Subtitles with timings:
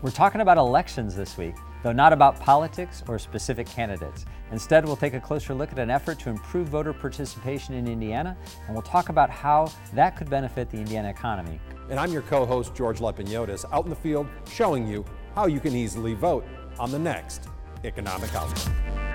[0.00, 4.26] We're talking about elections this week, though not about politics or specific candidates.
[4.52, 8.36] Instead, we'll take a closer look at an effort to improve voter participation in Indiana,
[8.66, 11.58] and we'll talk about how that could benefit the Indiana economy.
[11.90, 15.58] And I'm your co host, George Lepinotis, out in the field showing you how you
[15.58, 16.46] can easily vote
[16.78, 17.48] on the next
[17.82, 19.07] Economic Outlook.